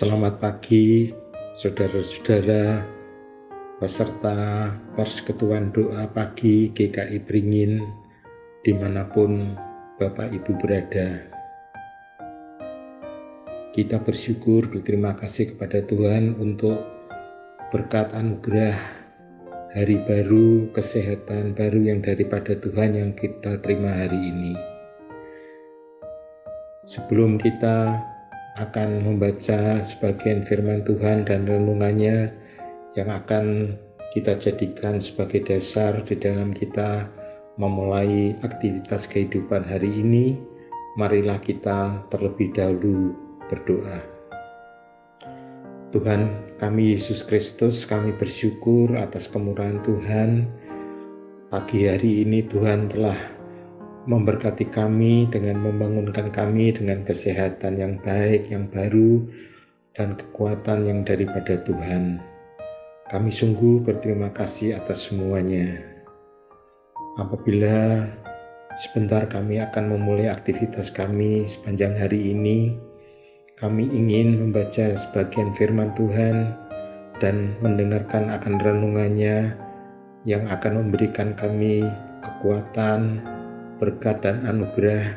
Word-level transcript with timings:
Selamat 0.00 0.40
pagi, 0.40 1.12
saudara-saudara, 1.52 2.80
peserta 3.84 4.72
persekutuan 4.96 5.76
doa 5.76 6.08
pagi 6.08 6.72
GKI 6.72 7.20
Beringin, 7.28 7.84
di 8.64 8.72
mana 8.72 9.04
pun 9.04 9.52
Bapak 10.00 10.32
Ibu 10.32 10.56
berada. 10.56 11.20
Kita 13.76 14.00
bersyukur, 14.00 14.72
berterima 14.72 15.12
kasih 15.12 15.52
kepada 15.52 15.84
Tuhan 15.84 16.32
untuk 16.40 16.80
berkat 17.68 18.16
anugerah 18.16 18.80
hari 19.76 20.00
baru, 20.08 20.72
kesehatan 20.72 21.52
baru 21.52 21.92
yang 21.92 22.00
daripada 22.00 22.56
Tuhan 22.56 22.96
yang 22.96 23.12
kita 23.12 23.60
terima 23.60 24.00
hari 24.00 24.16
ini. 24.16 24.56
Sebelum 26.88 27.36
kita 27.36 28.00
akan 28.60 29.08
membaca 29.08 29.80
sebagian 29.80 30.44
firman 30.44 30.84
Tuhan 30.84 31.24
dan 31.24 31.48
renungannya 31.48 32.28
yang 32.92 33.08
akan 33.08 33.74
kita 34.12 34.36
jadikan 34.36 35.00
sebagai 35.00 35.40
dasar 35.48 35.96
di 36.04 36.18
dalam 36.18 36.52
kita 36.52 37.08
memulai 37.56 38.36
aktivitas 38.44 39.08
kehidupan 39.08 39.64
hari 39.64 39.88
ini. 39.88 40.36
Marilah 40.98 41.38
kita 41.40 42.04
terlebih 42.12 42.52
dahulu 42.52 43.14
berdoa. 43.48 44.02
Tuhan 45.90 46.30
kami 46.58 46.94
Yesus 46.94 47.24
Kristus, 47.24 47.82
kami 47.88 48.12
bersyukur 48.14 48.94
atas 48.98 49.26
kemurahan 49.26 49.80
Tuhan. 49.82 50.46
Pagi 51.50 51.86
hari 51.86 52.22
ini 52.22 52.46
Tuhan 52.46 52.90
telah 52.90 53.39
memberkati 54.08 54.68
kami 54.72 55.28
dengan 55.28 55.60
membangunkan 55.60 56.32
kami 56.32 56.72
dengan 56.72 57.04
kesehatan 57.04 57.76
yang 57.76 57.94
baik, 58.00 58.48
yang 58.48 58.64
baru, 58.72 59.24
dan 59.92 60.16
kekuatan 60.16 60.88
yang 60.88 61.00
daripada 61.04 61.60
Tuhan. 61.60 62.22
Kami 63.10 63.28
sungguh 63.28 63.82
berterima 63.82 64.30
kasih 64.30 64.78
atas 64.78 65.10
semuanya. 65.10 65.82
Apabila 67.18 68.06
sebentar 68.78 69.26
kami 69.26 69.58
akan 69.60 69.98
memulai 69.98 70.30
aktivitas 70.30 70.94
kami 70.94 71.42
sepanjang 71.44 71.98
hari 71.98 72.32
ini, 72.32 72.78
kami 73.58 73.90
ingin 73.92 74.40
membaca 74.40 74.94
sebagian 74.96 75.52
firman 75.52 75.92
Tuhan 75.98 76.56
dan 77.20 77.52
mendengarkan 77.60 78.32
akan 78.32 78.56
renungannya 78.56 79.52
yang 80.24 80.48
akan 80.48 80.86
memberikan 80.86 81.36
kami 81.36 81.84
kekuatan, 82.24 83.20
berkat 83.80 84.20
dan 84.20 84.44
anugerah 84.44 85.16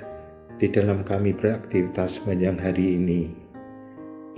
di 0.56 0.72
dalam 0.72 1.04
kami 1.04 1.36
beraktivitas 1.36 2.16
sepanjang 2.16 2.56
hari 2.56 2.96
ini. 2.96 3.36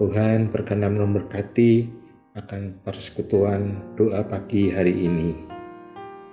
Tuhan 0.02 0.50
berkenan 0.50 0.98
memberkati 0.98 1.86
akan 2.34 2.82
persekutuan 2.82 3.86
doa 3.94 4.26
pagi 4.26 4.74
hari 4.74 5.06
ini. 5.06 5.38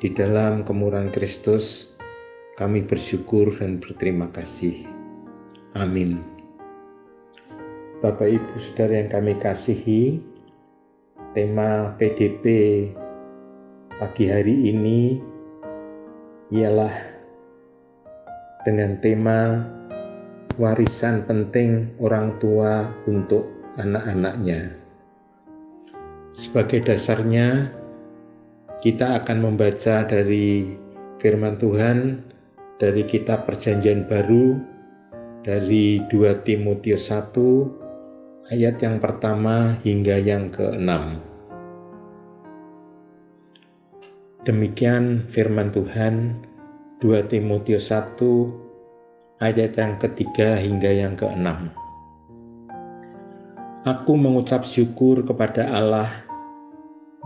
Di 0.00 0.08
dalam 0.08 0.64
kemurahan 0.64 1.12
Kristus, 1.12 1.94
kami 2.56 2.80
bersyukur 2.82 3.52
dan 3.60 3.78
berterima 3.78 4.27
kasih. 4.32 4.88
Amin. 5.77 6.24
Bapak 8.00 8.27
Ibu 8.27 8.56
Saudara 8.58 8.98
yang 9.04 9.12
kami 9.12 9.38
kasihi, 9.38 10.18
tema 11.36 11.94
PDP 12.00 12.44
pagi 14.00 14.27
hari 14.27 14.74
ini 14.74 15.22
ialah 16.50 17.11
dengan 18.62 18.98
tema 19.02 19.62
warisan 20.61 21.27
penting 21.27 21.90
orang 21.98 22.39
tua 22.39 22.90
untuk 23.11 23.48
anak-anaknya. 23.78 24.77
Sebagai 26.33 26.86
dasarnya, 26.86 27.68
kita 28.80 29.20
akan 29.23 29.39
membaca 29.52 30.06
dari 30.06 30.74
firman 31.20 31.61
Tuhan 31.61 32.24
dari 32.83 33.06
kitab 33.06 33.46
Perjanjian 33.46 34.08
Baru 34.11 34.58
dari 35.46 36.02
2 36.11 36.46
Timotius 36.46 37.11
1 37.11 38.50
ayat 38.50 38.79
yang 38.83 38.98
pertama 38.98 39.79
hingga 39.86 40.18
yang 40.18 40.50
keenam. 40.50 41.23
Demikian 44.42 45.30
firman 45.30 45.70
Tuhan 45.70 46.42
2 47.02 47.27
Timotius 47.27 47.90
1 47.90 48.14
ayat 49.42 49.74
yang 49.74 49.98
ketiga 49.98 50.55
hingga 50.55 50.86
yang 50.86 51.18
keenam. 51.18 51.74
Aku 53.83 54.14
mengucap 54.14 54.63
syukur 54.63 55.27
kepada 55.27 55.67
Allah 55.67 56.07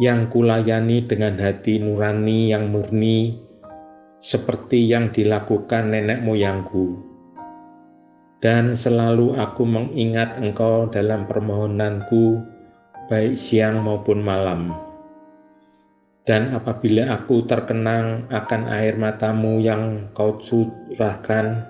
yang 0.00 0.32
kulayani 0.32 1.04
dengan 1.04 1.36
hati 1.36 1.76
nurani 1.76 2.56
yang 2.56 2.72
murni 2.72 3.36
seperti 4.25 4.88
yang 4.88 5.12
dilakukan 5.12 5.92
nenek 5.92 6.25
moyangku. 6.25 6.97
Dan 8.41 8.72
selalu 8.72 9.36
aku 9.36 9.69
mengingat 9.69 10.41
engkau 10.41 10.88
dalam 10.88 11.28
permohonanku 11.28 12.41
baik 13.12 13.36
siang 13.36 13.84
maupun 13.84 14.25
malam 14.25 14.85
dan 16.26 16.50
apabila 16.50 17.14
aku 17.14 17.47
terkenang 17.47 18.26
akan 18.34 18.66
air 18.66 18.98
matamu 18.98 19.62
yang 19.62 20.10
kau 20.10 20.42
curahkan, 20.42 21.62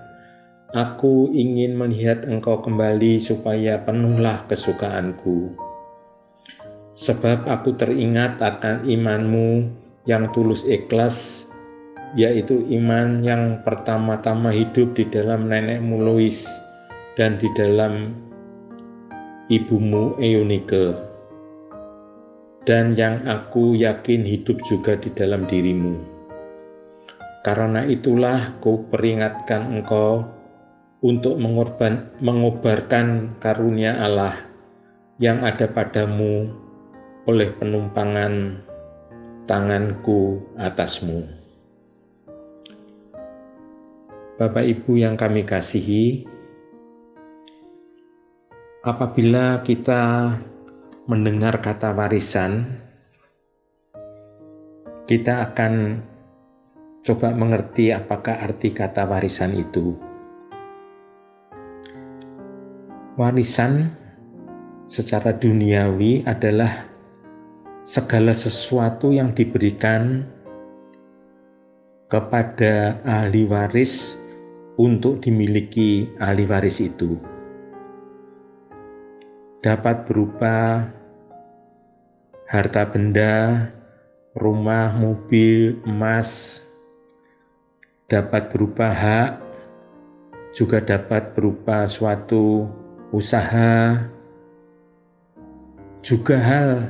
aku 0.73 1.29
ingin 1.29 1.77
melihat 1.77 2.25
engkau 2.25 2.65
kembali 2.65 3.21
supaya 3.21 3.77
penuhlah 3.85 4.49
kesukaanku. 4.49 5.53
Sebab 6.97 7.45
aku 7.45 7.77
teringat 7.77 8.41
akan 8.41 8.89
imanmu 8.89 9.69
yang 10.09 10.33
tulus 10.33 10.65
ikhlas, 10.65 11.45
yaitu 12.17 12.65
iman 12.81 13.21
yang 13.21 13.61
pertama-tama 13.61 14.49
hidup 14.49 14.97
di 14.97 15.05
dalam 15.05 15.45
nenekmu 15.45 16.01
Lois 16.01 16.49
dan 17.13 17.37
di 17.37 17.45
dalam 17.53 18.17
ibumu 19.53 20.17
Eunike 20.17 21.06
dan 22.67 22.99
yang 22.99 23.23
aku 23.23 23.79
yakin 23.79 24.27
hidup 24.27 24.59
juga 24.67 24.99
di 24.99 25.07
dalam 25.15 25.47
dirimu. 25.47 26.03
Karena 27.47 27.87
itulah 27.87 28.59
ku 28.59 28.83
peringatkan 28.91 29.71
engkau 29.71 30.27
untuk 30.99 31.39
mengorban, 31.39 32.11
mengobarkan 32.19 33.39
karunia 33.39 33.95
Allah 34.03 34.35
yang 35.15 35.47
ada 35.47 35.63
padamu 35.71 36.51
oleh 37.23 37.55
penumpangan 37.55 38.59
tanganku 39.47 40.43
atasmu. 40.59 41.23
Bapak 44.35 44.67
Ibu 44.67 44.99
yang 44.99 45.15
kami 45.15 45.47
kasihi, 45.47 46.27
apabila 48.83 49.63
kita 49.63 50.35
mendengar 51.07 51.63
kata 51.63 51.95
warisan, 51.95 52.83
kita 55.07 55.39
akan 55.51 56.03
coba 57.07 57.31
mengerti 57.31 57.95
apakah 57.95 58.35
arti 58.43 58.75
kata 58.75 59.07
warisan 59.07 59.55
itu. 59.55 59.95
Warisan 63.15 63.95
secara 64.91 65.31
duniawi 65.31 66.27
adalah 66.27 66.85
segala 67.87 68.35
sesuatu 68.35 69.15
yang 69.15 69.31
diberikan 69.31 70.27
kepada 72.11 72.99
ahli 73.07 73.47
waris 73.47 74.19
untuk 74.75 75.23
dimiliki 75.23 76.11
ahli 76.19 76.43
waris 76.43 76.83
itu. 76.83 77.15
Dapat 79.63 80.03
berupa 80.03 80.85
harta 82.47 82.87
benda, 82.87 83.67
rumah, 84.39 84.95
mobil, 84.95 85.75
emas, 85.83 86.63
dapat 88.07 88.47
berupa 88.55 88.87
hak, 88.87 89.35
juga 90.55 90.79
dapat 90.79 91.35
berupa 91.35 91.83
suatu 91.91 92.71
usaha, 93.11 93.99
juga 95.99 96.39
hal 96.39 96.87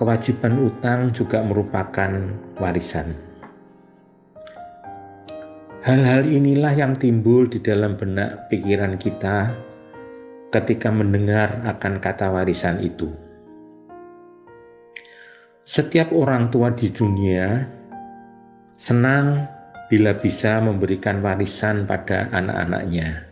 kewajiban 0.00 0.56
utang 0.72 1.12
juga 1.12 1.44
merupakan 1.44 2.32
warisan. 2.56 3.12
Hal-hal 5.84 6.24
inilah 6.24 6.72
yang 6.72 6.96
timbul 6.96 7.44
di 7.44 7.60
dalam 7.60 7.98
benak 7.98 8.48
pikiran 8.48 8.96
kita 8.96 9.52
ketika 10.48 10.88
mendengar 10.88 11.60
akan 11.66 11.98
kata 12.00 12.30
warisan 12.32 12.80
itu. 12.80 13.31
Setiap 15.62 16.10
orang 16.10 16.50
tua 16.50 16.74
di 16.74 16.90
dunia 16.90 17.62
senang 18.74 19.46
bila 19.86 20.10
bisa 20.18 20.58
memberikan 20.58 21.22
warisan 21.22 21.86
pada 21.86 22.26
anak-anaknya. 22.34 23.30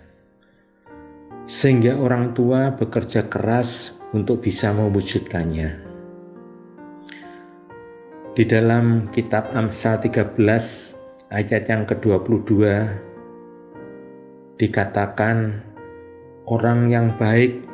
sehingga 1.51 1.99
orang 1.99 2.31
tua 2.31 2.71
bekerja 2.79 3.27
keras 3.27 3.99
untuk 4.15 4.39
bisa 4.47 4.71
mewujudkannya. 4.71 5.83
Di 8.39 8.45
dalam 8.47 9.11
kitab 9.11 9.51
Amsal 9.51 9.99
13 9.99 10.39
ayat 11.35 11.67
yang 11.67 11.91
ke-22 11.91 12.55
dikatakan 14.63 15.59
orang 16.47 16.87
yang 16.87 17.19
baik 17.19 17.67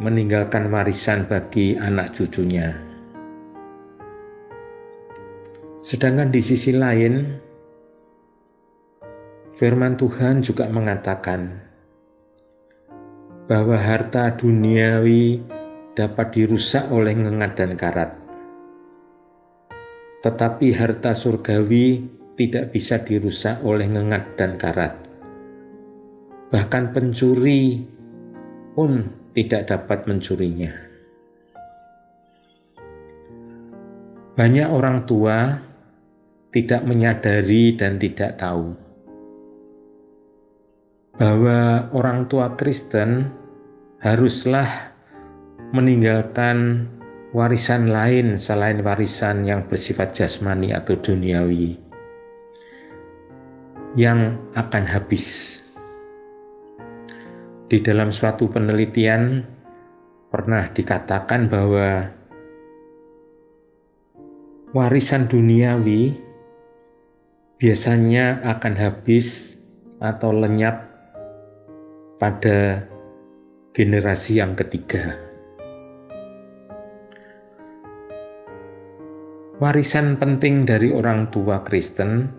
meninggalkan 0.00 0.72
warisan 0.72 1.28
bagi 1.28 1.76
anak 1.76 2.16
cucunya. 2.16 2.87
Sedangkan 5.78 6.34
di 6.34 6.42
sisi 6.42 6.74
lain 6.74 7.38
firman 9.54 9.94
Tuhan 9.94 10.42
juga 10.42 10.66
mengatakan 10.66 11.54
bahwa 13.46 13.78
harta 13.78 14.34
duniawi 14.34 15.38
dapat 15.94 16.34
dirusak 16.34 16.90
oleh 16.90 17.14
ngengat 17.14 17.52
dan 17.54 17.78
karat. 17.78 18.10
Tetapi 20.26 20.74
harta 20.74 21.14
surgawi 21.14 22.10
tidak 22.34 22.74
bisa 22.74 22.98
dirusak 22.98 23.62
oleh 23.62 23.86
ngengat 23.86 24.34
dan 24.34 24.58
karat. 24.58 24.98
Bahkan 26.50 26.90
pencuri 26.90 27.86
pun 28.74 29.06
tidak 29.30 29.70
dapat 29.70 30.10
mencurinya. 30.10 30.74
Banyak 34.34 34.68
orang 34.70 35.06
tua 35.06 35.67
tidak 36.48 36.84
menyadari 36.88 37.76
dan 37.76 38.00
tidak 38.00 38.40
tahu 38.40 38.72
bahwa 41.18 41.90
orang 41.92 42.30
tua 42.30 42.54
Kristen 42.54 43.26
haruslah 43.98 44.94
meninggalkan 45.74 46.88
warisan 47.34 47.90
lain 47.90 48.40
selain 48.40 48.80
warisan 48.80 49.44
yang 49.44 49.66
bersifat 49.66 50.14
jasmani 50.14 50.72
atau 50.72 50.96
duniawi 50.96 51.76
yang 53.98 54.38
akan 54.54 54.84
habis. 54.86 55.60
Di 57.68 57.84
dalam 57.84 58.08
suatu 58.08 58.48
penelitian 58.48 59.44
pernah 60.32 60.70
dikatakan 60.72 61.52
bahwa 61.52 62.08
warisan 64.72 65.28
duniawi 65.28 66.27
biasanya 67.58 68.38
akan 68.46 68.74
habis 68.78 69.58
atau 69.98 70.30
lenyap 70.30 70.86
pada 72.22 72.86
generasi 73.74 74.38
yang 74.38 74.54
ketiga. 74.54 75.18
Warisan 79.58 80.14
penting 80.22 80.62
dari 80.62 80.94
orang 80.94 81.34
tua 81.34 81.66
Kristen 81.66 82.30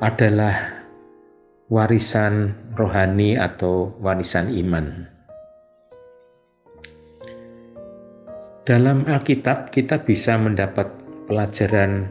adalah 0.00 0.80
warisan 1.68 2.56
rohani 2.72 3.36
atau 3.36 3.92
warisan 4.00 4.48
iman. 4.48 5.04
Dalam 8.64 9.04
Alkitab, 9.04 9.68
kita 9.68 10.00
bisa 10.00 10.40
mendapat 10.40 10.88
pelajaran 11.28 12.08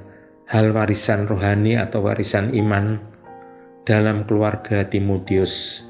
hal 0.48 0.72
warisan 0.72 1.28
rohani 1.28 1.76
atau 1.76 2.08
warisan 2.08 2.56
iman 2.56 3.04
dalam 3.84 4.24
keluarga 4.24 4.88
Timotius 4.88 5.84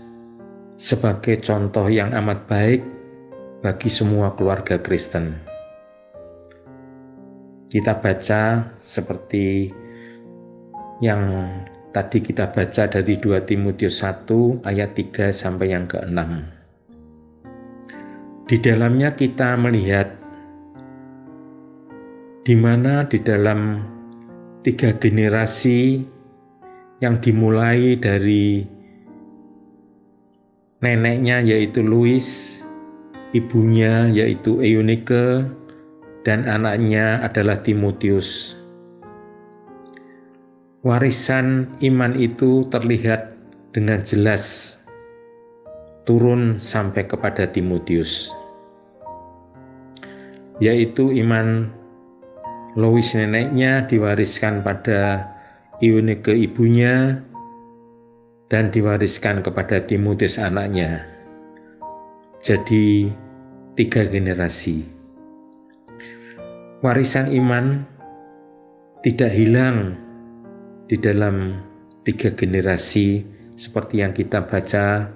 sebagai 0.78 1.38
contoh 1.42 1.86
yang 1.90 2.14
amat 2.14 2.50
baik 2.50 2.82
bagi 3.62 3.90
semua 3.90 4.34
keluarga 4.34 4.82
Kristen. 4.82 5.38
Kita 7.70 8.02
baca 8.02 8.74
seperti 8.82 9.70
yang 11.06 11.46
tadi 11.94 12.22
kita 12.22 12.50
baca 12.50 12.90
dari 12.90 13.14
2 13.18 13.46
Timotius 13.46 14.02
1 14.02 14.66
ayat 14.66 14.98
3 14.98 15.30
sampai 15.34 15.74
yang 15.74 15.86
ke-6. 15.86 16.20
Di 18.48 18.58
dalamnya 18.64 19.14
kita 19.14 19.60
melihat 19.60 20.18
di 22.48 22.56
mana 22.56 23.04
di 23.04 23.20
dalam 23.20 23.97
tiga 24.68 24.92
generasi 25.00 26.04
yang 27.00 27.24
dimulai 27.24 27.96
dari 27.96 28.68
neneknya 30.84 31.40
yaitu 31.40 31.80
Louis, 31.80 32.60
ibunya 33.32 34.12
yaitu 34.12 34.60
Eunike, 34.60 35.48
dan 36.28 36.44
anaknya 36.44 37.24
adalah 37.24 37.64
Timotius. 37.64 38.60
Warisan 40.84 41.72
iman 41.80 42.12
itu 42.20 42.68
terlihat 42.68 43.40
dengan 43.72 44.04
jelas 44.04 44.76
turun 46.04 46.60
sampai 46.60 47.08
kepada 47.08 47.48
Timotius, 47.48 48.36
yaitu 50.60 51.16
iman 51.24 51.72
Louis 52.76 53.06
neneknya 53.16 53.88
diwariskan 53.88 54.66
pada 54.66 55.32
Eunike 55.80 56.34
ibunya, 56.34 57.22
dan 58.48 58.72
diwariskan 58.72 59.44
kepada 59.44 59.84
Timotius 59.84 60.40
anaknya. 60.40 61.04
Jadi 62.40 63.12
tiga 63.76 64.08
generasi. 64.08 64.88
Warisan 66.80 67.34
iman 67.34 67.84
tidak 69.04 69.32
hilang 69.34 69.98
di 70.88 70.96
dalam 70.96 71.60
tiga 72.08 72.32
generasi 72.32 73.26
seperti 73.60 74.00
yang 74.06 74.16
kita 74.16 74.46
baca 74.48 75.12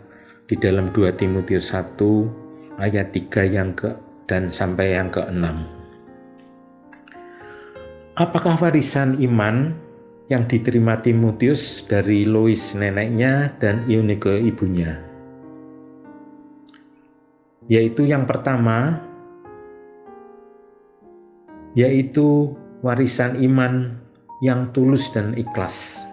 di 0.50 0.56
dalam 0.59 0.92
2 0.92 1.15
Timotius 1.15 1.72
1 1.72 2.81
ayat 2.81 3.15
3 3.15 3.48
yang 3.48 3.72
ke 3.72 3.96
dan 4.27 4.51
sampai 4.51 5.00
yang 5.00 5.08
ke-6. 5.08 5.81
Apakah 8.20 8.60
warisan 8.60 9.15
iman 9.24 9.72
yang 10.32 10.48
diterima 10.48 10.96
Timotius 11.03 11.84
dari 11.84 12.24
Lois 12.24 12.72
neneknya 12.72 13.51
dan 13.60 13.84
Eunike 13.88 14.39
ibunya. 14.39 14.96
Yaitu 17.68 18.08
yang 18.08 18.24
pertama, 18.24 19.00
yaitu 21.75 22.56
warisan 22.80 23.36
iman 23.44 23.96
yang 24.39 24.72
tulus 24.72 25.12
dan 25.12 25.36
ikhlas. 25.36 26.08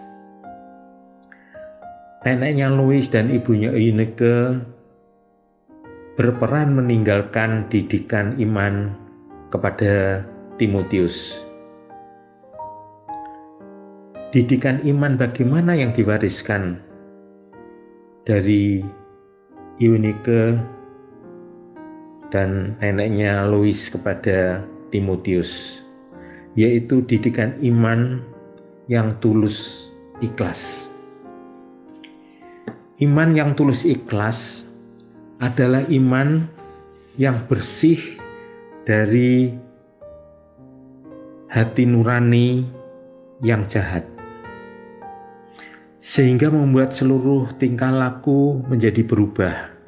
Neneknya 2.27 2.67
Louis 2.75 3.07
dan 3.07 3.31
ibunya 3.31 3.71
Eunike 3.71 4.59
berperan 6.19 6.75
meninggalkan 6.75 7.71
didikan 7.71 8.35
iman 8.35 8.91
kepada 9.47 10.27
Timotius 10.59 11.48
didikan 14.29 14.77
iman 14.85 15.17
bagaimana 15.17 15.73
yang 15.73 15.89
diwariskan 15.89 16.77
dari 18.29 18.85
Eunike 19.81 20.53
dan 22.29 22.77
neneknya 22.77 23.49
Louis 23.49 23.89
kepada 23.89 24.61
Timotius 24.93 25.81
yaitu 26.53 27.01
didikan 27.09 27.57
iman 27.65 28.21
yang 28.85 29.17
tulus 29.17 29.89
ikhlas. 30.21 30.93
Iman 33.01 33.33
yang 33.33 33.57
tulus 33.57 33.87
ikhlas 33.87 34.69
adalah 35.41 35.81
iman 35.89 36.45
yang 37.17 37.39
bersih 37.49 37.97
dari 38.85 39.55
hati 41.49 41.87
nurani 41.87 42.67
yang 43.39 43.63
jahat 43.65 44.18
sehingga 45.99 46.47
membuat 46.47 46.95
seluruh 46.95 47.51
tingkah 47.59 47.91
laku 47.91 48.63
menjadi 48.71 49.03
berubah 49.03 49.79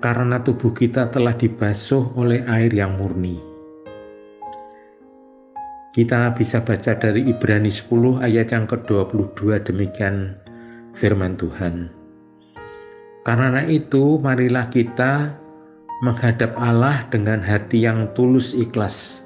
karena 0.00 0.38
tubuh 0.38 0.70
kita 0.70 1.08
telah 1.08 1.34
dibasuh 1.34 2.14
oleh 2.14 2.44
air 2.46 2.70
yang 2.70 2.94
murni. 3.00 3.40
Kita 5.96 6.36
bisa 6.36 6.60
baca 6.60 6.92
dari 6.92 7.24
Ibrani 7.24 7.72
10 7.72 8.20
ayat 8.20 8.52
yang 8.52 8.68
ke-22 8.68 9.64
demikian 9.64 10.36
firman 10.92 11.40
Tuhan. 11.40 11.88
Karena 13.24 13.64
itu 13.64 14.20
marilah 14.20 14.68
kita 14.68 15.32
menghadap 16.04 16.52
Allah 16.60 17.08
dengan 17.08 17.40
hati 17.40 17.88
yang 17.88 18.12
tulus 18.12 18.52
ikhlas 18.52 19.24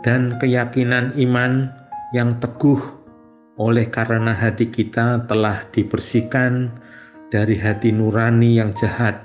dan 0.00 0.40
keyakinan 0.40 1.12
iman 1.20 1.68
yang 2.16 2.40
teguh 2.40 2.80
oleh 3.54 3.86
karena 3.86 4.34
hati 4.34 4.66
kita 4.66 5.30
telah 5.30 5.70
dibersihkan 5.70 6.74
dari 7.30 7.54
hati 7.54 7.94
nurani 7.94 8.58
yang 8.58 8.74
jahat 8.74 9.22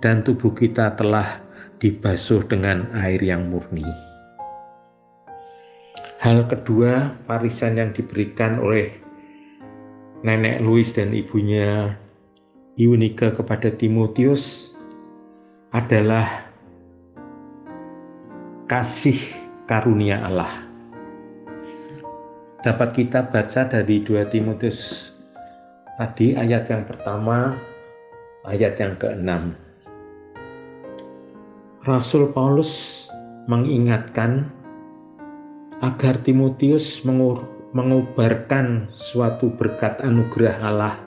dan 0.00 0.24
tubuh 0.24 0.56
kita 0.56 0.96
telah 0.96 1.44
dibasuh 1.80 2.44
dengan 2.48 2.88
air 2.96 3.20
yang 3.20 3.48
murni. 3.48 3.84
Hal 6.20 6.44
kedua, 6.48 7.16
warisan 7.24 7.80
yang 7.80 7.90
diberikan 7.96 8.60
oleh 8.60 8.92
nenek 10.20 10.60
Louis 10.60 10.88
dan 10.92 11.16
ibunya 11.16 11.96
Iunika 12.76 13.32
kepada 13.32 13.72
Timotius 13.72 14.76
adalah 15.72 16.48
kasih 18.68 19.16
karunia 19.64 20.20
Allah. 20.24 20.69
Dapat 22.60 22.92
kita 22.92 23.24
baca 23.24 23.64
dari 23.72 24.04
2 24.04 24.20
Timotius 24.28 25.12
tadi 25.96 26.36
ayat 26.36 26.68
yang 26.68 26.84
pertama, 26.84 27.56
ayat 28.44 28.76
yang 28.76 29.00
keenam. 29.00 29.56
Rasul 31.88 32.28
Paulus 32.36 33.08
mengingatkan 33.48 34.44
agar 35.80 36.20
Timotius 36.20 37.00
mengubarkan 37.72 38.92
suatu 38.92 39.48
berkat 39.56 40.04
anugerah 40.04 40.56
Allah 40.60 41.00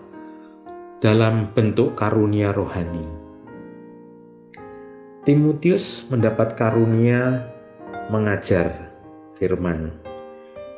dalam 1.06 1.54
bentuk 1.54 1.94
karunia 1.94 2.50
rohani. 2.50 3.06
Timotius 5.22 6.10
mendapat 6.10 6.58
karunia 6.58 7.46
mengajar 8.10 8.90
firman 9.38 10.03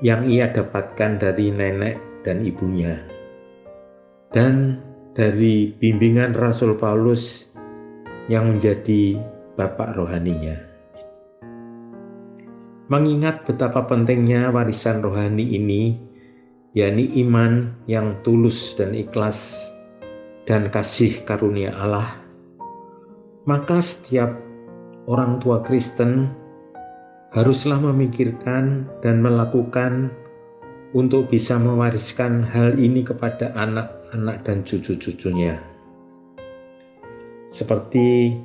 yang 0.03 0.27
ia 0.27 0.51
dapatkan 0.51 1.21
dari 1.21 1.51
nenek 1.51 2.25
dan 2.25 2.43
ibunya 2.43 3.15
dan 4.35 4.83
dari 5.15 5.71
bimbingan 5.79 6.35
Rasul 6.35 6.75
Paulus 6.75 7.55
yang 8.27 8.51
menjadi 8.51 9.15
bapak 9.55 9.95
rohaninya. 9.95 10.59
Mengingat 12.91 13.47
betapa 13.47 13.87
pentingnya 13.87 14.51
warisan 14.51 15.01
rohani 15.01 15.55
ini, 15.55 15.97
yakni 16.75 17.15
iman 17.25 17.73
yang 17.89 18.19
tulus 18.21 18.75
dan 18.77 18.93
ikhlas 18.93 19.57
dan 20.45 20.69
kasih 20.69 21.25
karunia 21.25 21.73
Allah, 21.73 22.21
maka 23.49 23.81
setiap 23.81 24.37
orang 25.09 25.41
tua 25.41 25.65
Kristen 25.65 26.29
haruslah 27.35 27.83
memikirkan 27.83 28.87
dan 29.03 29.19
melakukan 29.19 30.07
untuk 30.95 31.27
bisa 31.27 31.59
mewariskan 31.59 32.39
hal 32.47 32.79
ini 32.79 33.03
kepada 33.03 33.51
anak-anak 33.59 34.47
dan 34.47 34.63
cucu-cucunya. 34.63 35.59
Seperti 37.51 38.39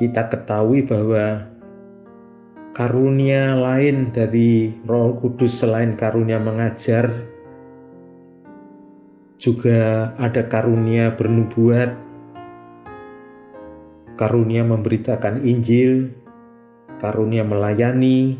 kita 0.00 0.32
ketahui 0.32 0.80
bahwa 0.88 1.44
karunia 2.72 3.52
lain 3.52 4.16
dari 4.16 4.72
Roh 4.88 5.20
Kudus 5.20 5.60
selain 5.60 5.92
karunia 5.92 6.40
mengajar 6.40 7.12
juga 9.36 10.10
ada 10.16 10.40
karunia 10.48 11.12
bernubuat, 11.12 11.92
karunia 14.16 14.64
memberitakan 14.64 15.44
Injil, 15.44 16.16
karunia 16.98 17.46
melayani, 17.46 18.38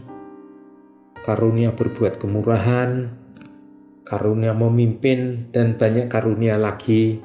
karunia 1.22 1.70
berbuat 1.74 2.18
kemurahan, 2.18 3.10
karunia 4.02 4.54
memimpin, 4.54 5.50
dan 5.54 5.78
banyak 5.78 6.10
karunia 6.10 6.58
lagi 6.58 7.22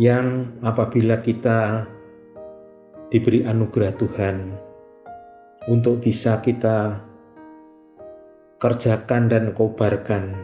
yang 0.00 0.50
apabila 0.64 1.22
kita 1.22 1.86
diberi 3.12 3.46
anugerah 3.46 3.94
Tuhan 3.94 4.36
untuk 5.70 6.02
bisa 6.02 6.42
kita 6.42 6.98
kerjakan 8.58 9.30
dan 9.30 9.54
kobarkan 9.54 10.34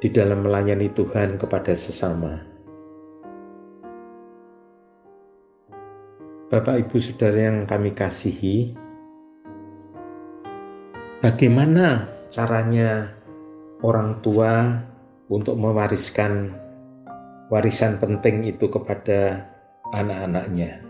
di 0.00 0.08
dalam 0.08 0.46
melayani 0.48 0.88
Tuhan 0.96 1.36
kepada 1.36 1.76
sesama. 1.76 2.49
Bapak, 6.50 6.82
ibu, 6.82 6.98
saudara 6.98 7.46
yang 7.46 7.62
kami 7.62 7.94
kasihi, 7.94 8.74
bagaimana 11.22 12.10
caranya 12.26 13.14
orang 13.86 14.18
tua 14.18 14.82
untuk 15.30 15.54
mewariskan 15.54 16.50
warisan 17.54 18.02
penting 18.02 18.50
itu 18.50 18.66
kepada 18.66 19.46
anak-anaknya? 19.94 20.82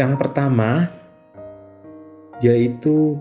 Yang 0.00 0.12
pertama, 0.16 0.88
yaitu 2.40 3.20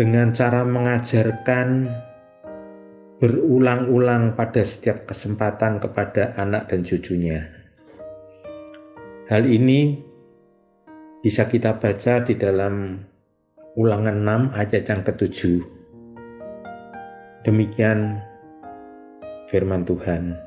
dengan 0.00 0.32
cara 0.32 0.64
mengajarkan 0.64 1.92
berulang-ulang 3.18 4.38
pada 4.38 4.62
setiap 4.62 5.10
kesempatan 5.10 5.82
kepada 5.82 6.38
anak 6.38 6.70
dan 6.70 6.86
cucunya. 6.86 7.50
Hal 9.26 9.42
ini 9.42 9.98
bisa 11.18 11.50
kita 11.50 11.82
baca 11.82 12.22
di 12.22 12.38
dalam 12.38 13.02
ulangan 13.74 14.16
6 14.54 14.54
ayat 14.54 14.84
yang 14.86 15.02
ketujuh. 15.02 15.60
Demikian 17.42 18.22
firman 19.50 19.82
Tuhan. 19.82 20.38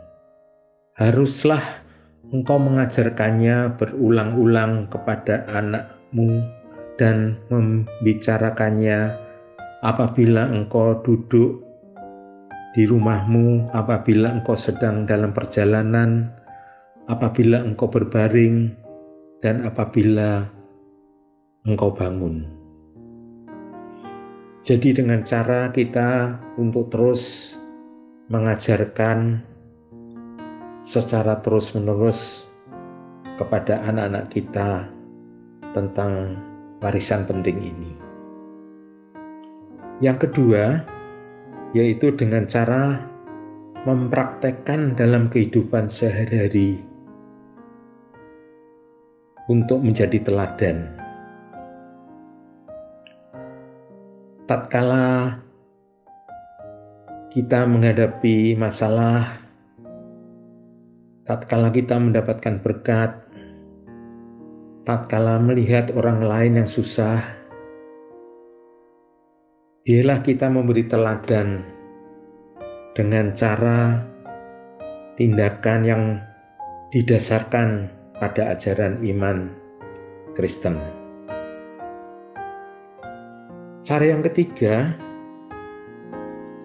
Haruslah 0.96 1.84
engkau 2.32 2.56
mengajarkannya 2.56 3.76
berulang-ulang 3.76 4.88
kepada 4.88 5.44
anakmu 5.52 6.40
dan 6.96 7.36
membicarakannya 7.52 9.12
apabila 9.84 10.48
engkau 10.48 11.02
duduk 11.04 11.71
di 12.72 12.88
rumahmu 12.88 13.72
apabila 13.76 14.32
engkau 14.32 14.56
sedang 14.56 15.04
dalam 15.04 15.36
perjalanan, 15.36 16.32
apabila 17.12 17.60
engkau 17.60 17.92
berbaring, 17.92 18.72
dan 19.44 19.66
apabila 19.68 20.48
engkau 21.68 21.92
bangun. 21.92 22.48
Jadi 24.62 24.94
dengan 24.94 25.26
cara 25.26 25.74
kita 25.74 26.38
untuk 26.56 26.94
terus 26.94 27.54
mengajarkan 28.30 29.42
secara 30.86 31.42
terus-menerus 31.42 32.48
kepada 33.42 33.82
anak-anak 33.90 34.30
kita 34.30 34.86
tentang 35.74 36.38
warisan 36.80 37.26
penting 37.26 37.58
ini. 37.58 37.92
Yang 39.98 40.30
kedua, 40.30 40.86
yaitu 41.72 42.12
dengan 42.16 42.44
cara 42.48 43.12
mempraktekkan 43.88 44.94
dalam 44.94 45.32
kehidupan 45.32 45.90
sehari-hari 45.90 46.84
untuk 49.50 49.82
menjadi 49.82 50.22
teladan. 50.22 50.92
Tatkala 54.46 55.40
kita 57.32 57.64
menghadapi 57.64 58.60
masalah, 58.60 59.40
tatkala 61.24 61.72
kita 61.72 61.96
mendapatkan 61.96 62.60
berkat, 62.60 63.16
tatkala 64.84 65.40
melihat 65.40 65.96
orang 65.96 66.20
lain 66.20 66.54
yang 66.62 66.70
susah, 66.70 67.41
Biarlah 69.82 70.22
kita 70.22 70.46
memberi 70.46 70.86
teladan 70.86 71.66
dengan 72.94 73.34
cara 73.34 73.98
tindakan 75.18 75.82
yang 75.82 76.04
didasarkan 76.94 77.90
pada 78.14 78.54
ajaran 78.54 79.02
iman 79.02 79.50
Kristen. 80.38 80.78
Cara 83.82 84.06
yang 84.06 84.22
ketiga 84.22 84.94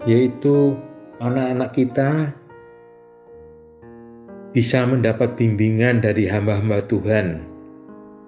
yaitu 0.05 0.77
anak-anak 1.17 1.73
kita 1.73 2.37
bisa 4.53 4.85
mendapat 4.85 5.41
bimbingan 5.41 6.05
dari 6.05 6.29
hamba-hamba 6.29 6.85
Tuhan, 6.85 7.49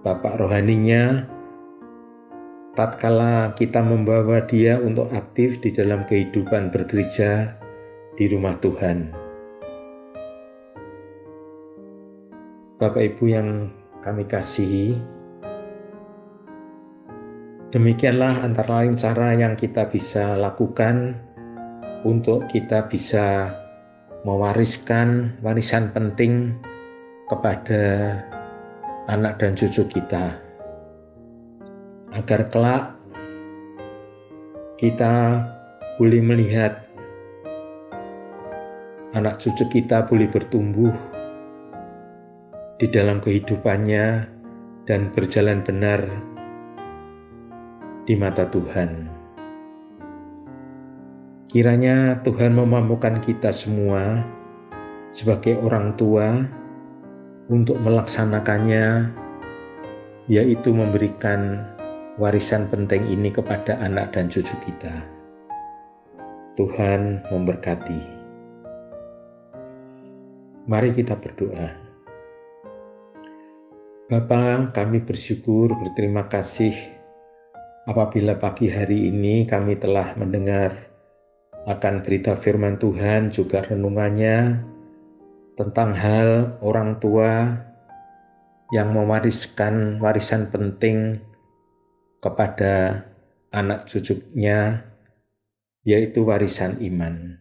Bapak 0.00 0.40
rohaninya, 0.40 1.28
tatkala 2.78 3.58
kita 3.58 3.82
membawa 3.82 4.38
dia 4.46 4.78
untuk 4.78 5.10
aktif 5.10 5.58
di 5.58 5.74
dalam 5.74 6.06
kehidupan 6.06 6.70
bergereja 6.70 7.58
di 8.14 8.30
rumah 8.30 8.54
Tuhan. 8.62 9.10
Bapak 12.78 13.02
Ibu 13.02 13.24
yang 13.26 13.74
kami 13.98 14.30
kasihi, 14.30 14.94
demikianlah 17.74 18.46
antara 18.46 18.86
lain 18.86 18.94
cara 18.94 19.34
yang 19.34 19.58
kita 19.58 19.90
bisa 19.90 20.38
lakukan 20.38 21.18
untuk 22.06 22.46
kita 22.46 22.86
bisa 22.86 23.58
mewariskan 24.22 25.34
warisan 25.42 25.90
penting 25.90 26.54
kepada 27.26 28.14
anak 29.10 29.42
dan 29.42 29.58
cucu 29.58 29.82
kita 29.90 30.47
agar 32.18 32.50
kelak 32.50 32.84
kita 34.74 35.38
boleh 36.02 36.18
melihat 36.18 36.82
anak 39.14 39.38
cucu 39.38 39.70
kita 39.70 40.02
boleh 40.02 40.26
bertumbuh 40.26 40.90
di 42.82 42.90
dalam 42.90 43.22
kehidupannya 43.22 44.26
dan 44.90 45.14
berjalan 45.14 45.62
benar 45.62 46.02
di 48.02 48.14
mata 48.18 48.46
Tuhan. 48.50 49.10
Kiranya 51.48 52.18
Tuhan 52.26 52.52
memampukan 52.52 53.22
kita 53.22 53.54
semua 53.54 54.20
sebagai 55.14 55.56
orang 55.62 55.96
tua 55.96 56.44
untuk 57.48 57.80
melaksanakannya, 57.80 59.10
yaitu 60.28 60.76
memberikan 60.76 61.64
warisan 62.18 62.66
penting 62.66 63.06
ini 63.06 63.30
kepada 63.30 63.78
anak 63.78 64.10
dan 64.10 64.26
cucu 64.26 64.52
kita. 64.66 64.90
Tuhan 66.58 67.22
memberkati. 67.30 68.18
Mari 70.66 70.90
kita 70.98 71.14
berdoa. 71.14 71.70
Bapa, 74.10 74.74
kami 74.74 74.98
bersyukur, 74.98 75.70
berterima 75.78 76.26
kasih 76.26 76.74
apabila 77.86 78.34
pagi 78.36 78.66
hari 78.66 79.14
ini 79.14 79.46
kami 79.46 79.78
telah 79.78 80.12
mendengar 80.18 80.74
akan 81.70 82.02
berita 82.02 82.34
firman 82.34 82.76
Tuhan 82.82 83.30
juga 83.30 83.62
renungannya 83.62 84.60
tentang 85.54 85.94
hal 85.94 86.58
orang 86.60 86.98
tua 86.98 87.62
yang 88.74 88.92
mewariskan 88.92 89.96
warisan 90.02 90.52
penting 90.52 91.16
kepada 92.18 93.06
anak 93.54 93.86
cucunya 93.88 94.84
yaitu 95.86 96.26
warisan 96.26 96.76
iman. 96.84 97.40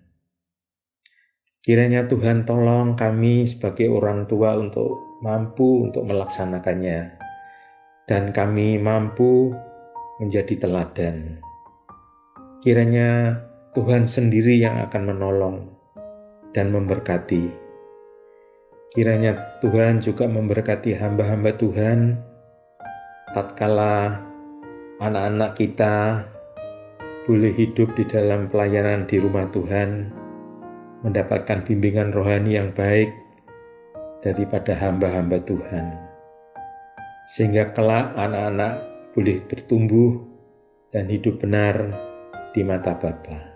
Kiranya 1.67 2.07
Tuhan 2.07 2.47
tolong 2.47 2.95
kami 2.95 3.43
sebagai 3.43 3.91
orang 3.91 4.23
tua 4.23 4.55
untuk 4.55 5.19
mampu 5.19 5.83
untuk 5.83 6.07
melaksanakannya, 6.07 7.19
dan 8.07 8.31
kami 8.31 8.79
mampu 8.79 9.51
menjadi 10.23 10.63
teladan. 10.63 11.43
Kiranya 12.63 13.35
Tuhan 13.75 14.07
sendiri 14.07 14.55
yang 14.63 14.79
akan 14.87 15.11
menolong 15.11 15.57
dan 16.55 16.71
memberkati. 16.71 17.51
Kiranya 18.95 19.59
Tuhan 19.59 19.99
juga 19.99 20.25
memberkati 20.25 20.95
hamba-hamba 20.95 21.51
Tuhan 21.59 22.15
tatkala 23.35 24.23
anak-anak 24.97 25.53
kita 25.53 26.25
boleh 27.29 27.53
hidup 27.53 27.93
di 27.93 28.01
dalam 28.09 28.49
pelayanan 28.49 29.05
di 29.05 29.21
rumah 29.21 29.45
Tuhan, 29.53 30.09
mendapatkan 31.05 31.61
bimbingan 31.61 32.09
rohani 32.09 32.57
yang 32.57 32.73
baik, 32.73 33.13
daripada 34.25 34.73
hamba-hamba 34.73 35.37
Tuhan. 35.45 35.85
Sehingga 37.29 37.75
kelak 37.77 38.15
anak-anak 38.17 38.73
boleh 39.13 39.37
bertumbuh 39.45 40.17
dan 40.89 41.05
hidup 41.11 41.45
benar 41.45 41.93
di 42.55 42.65
mata 42.65 42.97
Bapa. 42.97 43.53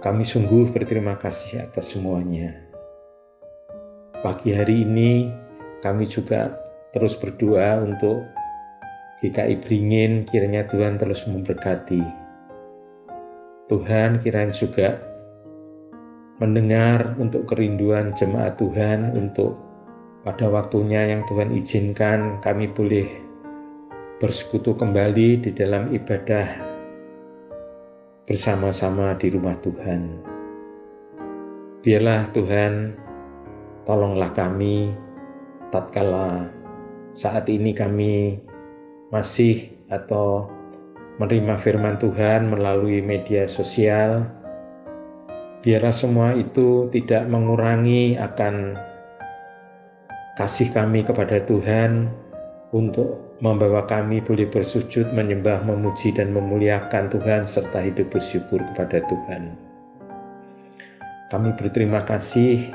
Kami 0.00 0.24
sungguh 0.24 0.72
berterima 0.72 1.20
kasih 1.20 1.68
atas 1.68 1.92
semuanya. 1.92 2.64
Pagi 4.24 4.56
hari 4.56 4.88
ini 4.88 5.28
kami 5.84 6.08
juga 6.08 6.56
terus 6.96 7.12
berdoa 7.18 7.82
untuk 7.84 8.24
GKI 9.24 9.64
Beringin 9.64 10.28
kiranya 10.28 10.68
Tuhan 10.68 11.00
terus 11.00 11.24
memberkati. 11.24 12.04
Tuhan 13.72 14.20
kiranya 14.20 14.52
juga 14.52 15.00
mendengar 16.36 17.16
untuk 17.16 17.48
kerinduan 17.48 18.12
jemaat 18.12 18.60
Tuhan 18.60 19.16
untuk 19.16 19.56
pada 20.28 20.52
waktunya 20.52 21.08
yang 21.08 21.24
Tuhan 21.24 21.56
izinkan 21.56 22.44
kami 22.44 22.68
boleh 22.68 23.08
bersekutu 24.20 24.76
kembali 24.76 25.40
di 25.40 25.50
dalam 25.56 25.88
ibadah 25.88 26.60
bersama-sama 28.28 29.16
di 29.16 29.32
rumah 29.32 29.56
Tuhan. 29.64 30.20
Biarlah 31.80 32.28
Tuhan 32.36 32.92
tolonglah 33.88 34.36
kami 34.36 34.92
tatkala 35.72 36.44
saat 37.16 37.48
ini 37.48 37.72
kami 37.72 38.36
masih 39.12 39.72
atau 39.92 40.48
menerima 41.20 41.56
firman 41.60 41.96
Tuhan 42.00 42.50
melalui 42.50 43.04
media 43.04 43.46
sosial 43.46 44.26
biarlah 45.64 45.96
semua 45.96 46.36
itu 46.36 46.92
tidak 46.92 47.24
mengurangi 47.24 48.20
akan 48.20 48.76
kasih 50.36 50.68
kami 50.74 51.00
kepada 51.00 51.40
Tuhan 51.46 52.12
untuk 52.74 53.38
membawa 53.38 53.86
kami 53.86 54.18
boleh 54.18 54.50
bersujud, 54.50 55.14
menyembah, 55.14 55.62
memuji, 55.62 56.10
dan 56.10 56.34
memuliakan 56.34 57.06
Tuhan 57.06 57.46
serta 57.46 57.86
hidup 57.86 58.10
bersyukur 58.10 58.58
kepada 58.74 58.98
Tuhan. 59.06 59.54
Kami 61.30 61.50
berterima 61.54 62.02
kasih 62.02 62.68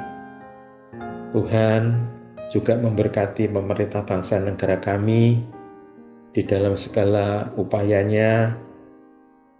Tuhan 1.35 2.09
juga 2.49 2.79
memberkati 2.79 3.51
pemerintah 3.51 4.01
bangsa 4.07 4.41
negara 4.41 4.81
kami 4.81 5.43
di 6.39 6.47
dalam 6.47 6.79
segala 6.79 7.51
upayanya 7.59 8.55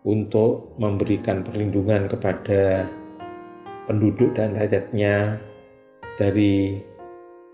untuk 0.08 0.80
memberikan 0.80 1.44
perlindungan 1.44 2.08
kepada 2.08 2.88
penduduk 3.92 4.32
dan 4.40 4.56
rakyatnya 4.56 5.36
dari 6.16 6.80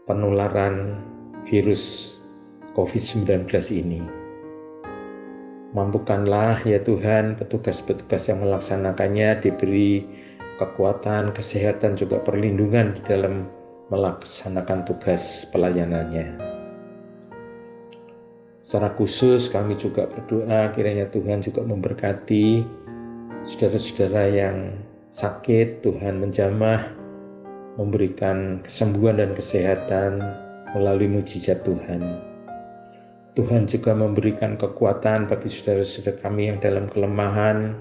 penularan 0.06 1.02
virus 1.50 2.16
COVID-19 2.78 3.50
ini. 3.74 4.06
Mampukanlah 5.74 6.62
ya 6.62 6.78
Tuhan 6.86 7.34
petugas-petugas 7.42 8.30
yang 8.30 8.46
melaksanakannya 8.46 9.42
diberi 9.42 10.06
kekuatan, 10.62 11.34
kesehatan, 11.34 11.98
juga 11.98 12.22
perlindungan 12.22 12.94
di 12.94 13.02
dalam 13.10 13.50
melaksanakan 13.90 14.86
tugas 14.86 15.50
pelayanannya. 15.50 16.45
Secara 18.66 18.98
khusus 18.98 19.54
kami 19.54 19.78
juga 19.78 20.10
berdoa 20.10 20.74
kiranya 20.74 21.06
Tuhan 21.14 21.46
juga 21.46 21.62
memberkati 21.62 22.66
saudara-saudara 23.46 24.26
yang 24.34 24.82
sakit, 25.14 25.86
Tuhan 25.86 26.18
menjamah, 26.18 26.82
memberikan 27.78 28.66
kesembuhan 28.66 29.22
dan 29.22 29.38
kesehatan 29.38 30.18
melalui 30.74 31.06
mujizat 31.06 31.62
Tuhan. 31.62 32.26
Tuhan 33.38 33.70
juga 33.70 33.94
memberikan 33.94 34.58
kekuatan 34.58 35.30
bagi 35.30 35.46
saudara-saudara 35.46 36.26
kami 36.26 36.50
yang 36.50 36.58
dalam 36.58 36.90
kelemahan, 36.90 37.78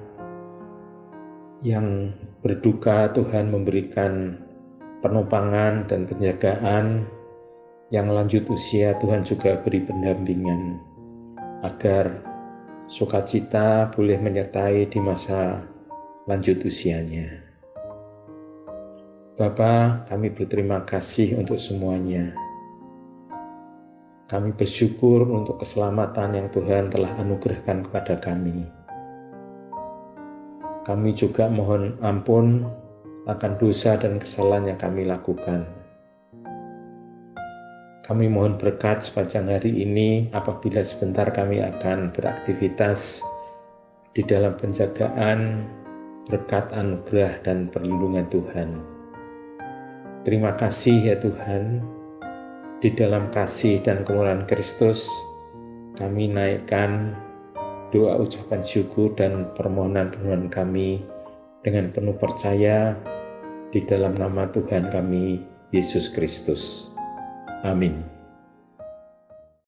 yang 1.65 2.13
berduka. 2.45 3.09
Tuhan 3.09 3.49
memberikan 3.49 4.37
penumpangan 5.01 5.89
dan 5.89 6.05
penjagaan 6.05 7.09
yang 7.95 8.11
lanjut 8.11 8.43
usia 8.51 8.99
Tuhan 8.99 9.23
juga 9.23 9.55
beri 9.63 9.87
pendampingan 9.87 10.83
agar 11.63 12.27
sukacita 12.91 13.87
boleh 13.95 14.19
menyertai 14.19 14.91
di 14.91 14.99
masa 14.99 15.63
lanjut 16.27 16.59
usianya. 16.67 17.39
Bapa, 19.39 20.03
kami 20.11 20.35
berterima 20.35 20.83
kasih 20.83 21.39
untuk 21.39 21.63
semuanya. 21.63 22.35
Kami 24.27 24.51
bersyukur 24.59 25.31
untuk 25.31 25.63
keselamatan 25.63 26.35
yang 26.35 26.49
Tuhan 26.51 26.91
telah 26.91 27.15
anugerahkan 27.23 27.87
kepada 27.87 28.19
kami. 28.19 28.67
Kami 30.83 31.11
juga 31.15 31.47
mohon 31.47 31.95
ampun 32.03 32.67
akan 33.31 33.53
dosa 33.63 33.95
dan 33.95 34.19
kesalahan 34.19 34.75
yang 34.75 34.79
kami 34.83 35.07
lakukan. 35.07 35.84
Kami 38.05 38.29
mohon 38.29 38.61
berkat 38.61 39.01
sepanjang 39.01 39.49
hari 39.49 39.81
ini 39.81 40.29
apabila 40.37 40.85
sebentar 40.85 41.25
kami 41.33 41.65
akan 41.65 42.13
beraktivitas 42.13 43.25
di 44.13 44.21
dalam 44.21 44.53
penjagaan 44.61 45.65
berkat 46.29 46.69
anugerah 46.77 47.41
dan 47.49 47.73
perlindungan 47.73 48.29
Tuhan. 48.29 48.77
Terima 50.29 50.53
kasih 50.53 51.01
ya 51.01 51.17
Tuhan, 51.17 51.81
di 52.85 52.93
dalam 52.93 53.33
kasih 53.33 53.81
dan 53.81 54.05
kemurahan 54.05 54.45
Kristus, 54.45 55.09
kami 55.97 56.29
naikkan 56.29 57.17
doa 57.89 58.21
ucapan 58.21 58.61
syukur 58.61 59.17
dan 59.17 59.49
permohonan 59.57 60.13
permohonan 60.13 60.53
kami 60.53 61.01
dengan 61.65 61.89
penuh 61.89 62.17
percaya 62.21 62.93
di 63.73 63.81
dalam 63.89 64.13
nama 64.13 64.45
Tuhan 64.53 64.93
kami 64.93 65.41
Yesus 65.73 66.13
Kristus. 66.13 66.94
Amin. 67.65 68.05